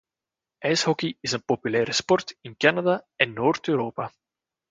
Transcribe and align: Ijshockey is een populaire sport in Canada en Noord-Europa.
Ijshockey 0.63 1.17
is 1.19 1.31
een 1.31 1.45
populaire 1.45 1.91
sport 1.91 2.37
in 2.41 2.57
Canada 2.57 3.07
en 3.15 3.33
Noord-Europa. 3.33 4.11